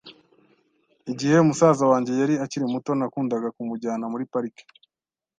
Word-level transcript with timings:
Igihe 1.11 1.37
musaza 1.47 1.83
wanjye 1.91 2.11
yari 2.21 2.35
akiri 2.43 2.65
muto, 2.73 2.91
nakundaga 2.99 3.47
kumujyana 3.55 4.05
muri 4.11 4.23
parike. 4.31 4.63